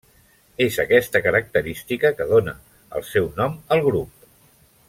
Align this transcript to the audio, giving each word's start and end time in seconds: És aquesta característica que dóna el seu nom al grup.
És 0.65 0.79
aquesta 0.83 1.21
característica 1.27 2.13
que 2.21 2.29
dóna 2.33 2.57
el 3.01 3.07
seu 3.13 3.31
nom 3.43 3.63
al 3.77 3.87
grup. 3.91 4.31